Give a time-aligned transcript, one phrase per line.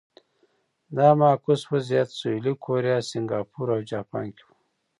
[0.95, 4.49] دا معکوس وضعیت سویلي کوریا، سینګاپور او جاپان کې و.